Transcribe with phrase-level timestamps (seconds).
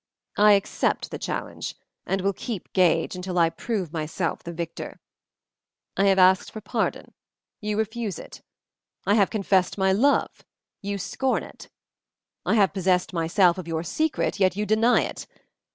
[0.39, 1.75] I accept the challenge,
[2.07, 4.99] and will keep gage until I prove myself the victor.
[5.95, 7.13] I have asked for pardon.
[7.59, 8.41] You refuse it.
[9.05, 10.43] I have confessed my love.
[10.81, 11.69] You scorn it.
[12.47, 15.27] I have possessed myself of your secret, yet you deny it.